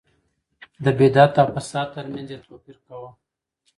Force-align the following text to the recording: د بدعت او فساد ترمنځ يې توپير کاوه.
د 0.83 0.85
بدعت 0.99 1.33
او 1.41 1.47
فساد 1.55 1.87
ترمنځ 1.95 2.27
يې 2.33 2.37
توپير 2.45 2.77
کاوه. 2.85 3.09